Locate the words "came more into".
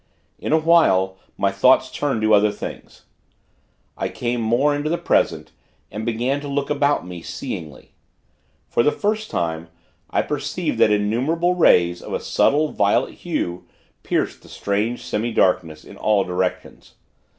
4.09-4.89